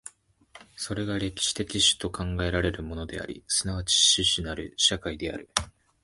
[0.77, 5.47] それが歴史的種と考えられるものであり、即ち種々なる社会である。